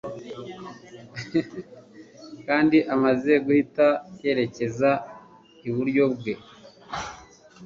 [2.47, 3.87] Kandi amaze guhita
[4.21, 4.89] yerekeza
[5.67, 6.33] iburyo bwe